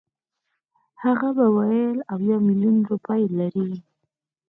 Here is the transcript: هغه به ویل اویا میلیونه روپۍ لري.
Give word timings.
هغه 1.03 1.29
به 1.37 1.45
ویل 1.55 1.97
اویا 2.13 2.37
میلیونه 2.47 2.81
روپۍ 2.91 3.23
لري. 3.37 3.69